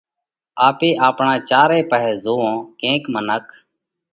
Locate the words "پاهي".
1.91-2.11